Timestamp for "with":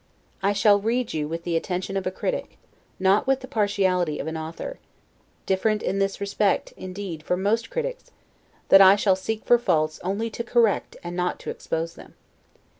1.27-1.43, 3.27-3.41